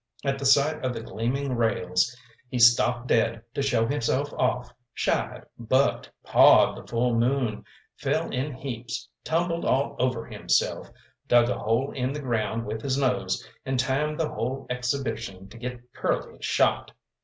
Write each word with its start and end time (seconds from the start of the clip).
At 0.23 0.39
the 0.39 0.47
sight 0.47 0.83
of 0.83 0.95
the 0.95 1.03
gleaming 1.03 1.55
rails, 1.55 2.17
he 2.49 2.57
stopped 2.57 3.05
dead 3.05 3.43
to 3.53 3.61
show 3.61 3.85
himself 3.85 4.33
off, 4.33 4.73
shied, 4.95 5.45
bucked, 5.59 6.09
pawed 6.23 6.75
the 6.75 6.87
full 6.87 7.13
moon, 7.13 7.63
fell 7.97 8.31
in 8.31 8.51
heaps, 8.55 9.07
tumbled 9.23 9.63
all 9.63 9.95
over 9.99 10.25
himself, 10.25 10.89
dug 11.27 11.49
a 11.49 11.59
hole 11.59 11.91
in 11.91 12.13
the 12.13 12.19
ground 12.19 12.65
with 12.65 12.81
his 12.81 12.97
nose, 12.97 13.47
and 13.63 13.79
timed 13.79 14.19
the 14.19 14.29
whole 14.29 14.65
exhibition 14.71 15.47
to 15.49 15.57
get 15.59 15.79
Curly 15.93 16.39
shot. 16.41 16.93